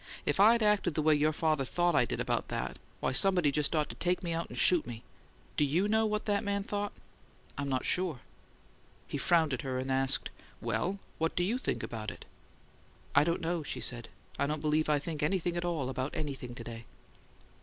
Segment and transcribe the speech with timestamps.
[0.25, 3.75] If I'd acted the way your father thought I did about that, why, somebody just
[3.75, 5.03] ought to take me out and shoot me!
[5.57, 6.91] Do YOU know what that man thought?"
[7.55, 8.19] "I'm not sure."
[9.07, 12.25] He frowned at her, and asked, "Well, what do you think about it?"
[13.13, 14.09] "I don't know," she said.
[14.39, 16.85] "I don't believe I think anything at all about anything to day."